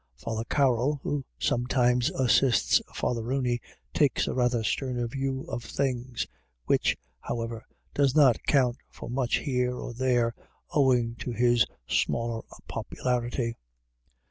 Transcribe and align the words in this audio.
Father 0.17 0.45
Carroll, 0.45 0.99
who 1.03 1.23
sometimes 1.37 2.09
assists 2.09 2.81
Father 2.91 3.21
Rooney, 3.21 3.61
takes 3.93 4.25
a 4.25 4.33
rather 4.33 4.63
sterner 4.63 5.05
view 5.07 5.43
of 5.43 5.63
things, 5.63 6.25
which, 6.65 6.97
however, 7.19 7.67
does 7.93 8.15
not 8.15 8.41
count 8.47 8.77
for 8.89 9.11
much 9.11 9.35
here 9.37 9.75
or 9.77 9.93
there, 9.93 10.33
owing 10.71 11.13
to 11.17 11.29
his 11.29 11.67
smaller 11.85 12.41
popularity. 12.67 13.55